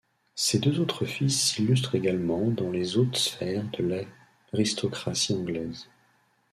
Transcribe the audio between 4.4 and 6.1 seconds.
l'aristocratie anglaise.